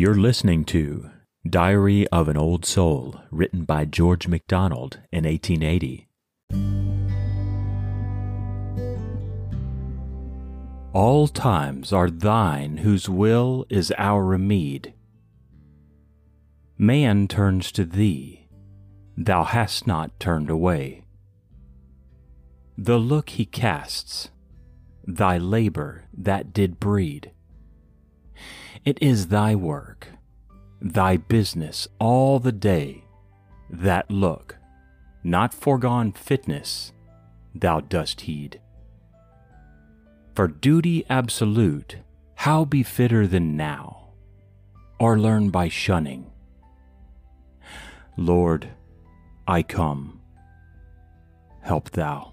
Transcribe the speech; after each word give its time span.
You're 0.00 0.14
listening 0.14 0.64
to 0.64 1.10
Diary 1.46 2.08
of 2.08 2.28
an 2.28 2.38
Old 2.38 2.64
Soul, 2.64 3.20
written 3.30 3.64
by 3.64 3.84
George 3.84 4.26
MacDonald 4.26 4.98
in 5.12 5.24
1880. 5.24 6.08
All 10.94 11.28
times 11.28 11.92
are 11.92 12.08
thine 12.08 12.78
whose 12.78 13.10
will 13.10 13.66
is 13.68 13.92
our 13.98 14.24
remeed. 14.24 14.94
Man 16.78 17.28
turns 17.28 17.70
to 17.72 17.84
thee, 17.84 18.48
thou 19.18 19.44
hast 19.44 19.86
not 19.86 20.18
turned 20.18 20.48
away. 20.48 21.04
The 22.78 22.96
look 22.96 23.28
he 23.28 23.44
casts, 23.44 24.30
thy 25.06 25.36
labor 25.36 26.04
that 26.16 26.54
did 26.54 26.80
breed. 26.80 27.32
It 28.82 28.96
is 29.02 29.26
thy 29.26 29.54
work, 29.54 30.08
thy 30.80 31.18
business 31.18 31.86
all 31.98 32.38
the 32.38 32.52
day, 32.52 33.04
that 33.68 34.10
look, 34.10 34.56
not 35.22 35.52
foregone 35.52 36.12
fitness, 36.12 36.92
thou 37.54 37.80
dost 37.80 38.22
heed. 38.22 38.58
For 40.34 40.48
duty 40.48 41.04
absolute, 41.10 41.96
how 42.36 42.64
be 42.64 42.82
fitter 42.82 43.26
than 43.26 43.54
now, 43.54 44.12
or 44.98 45.18
learn 45.18 45.50
by 45.50 45.68
shunning? 45.68 46.30
Lord, 48.16 48.70
I 49.46 49.62
come. 49.62 50.20
Help 51.60 51.90
thou. 51.90 52.32